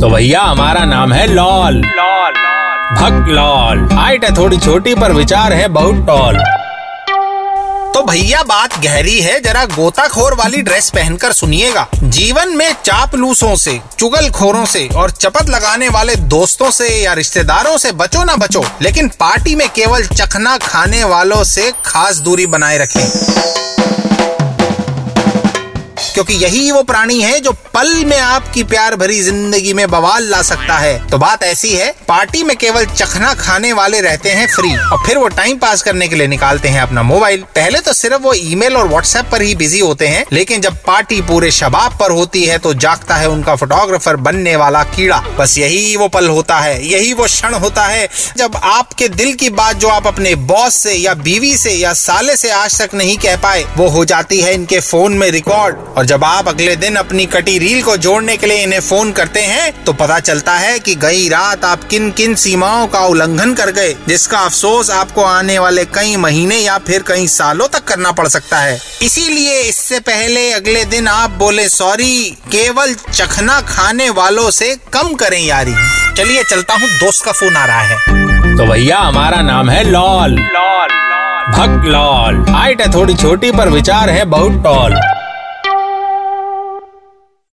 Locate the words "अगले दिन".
56.48-56.96, 70.52-71.08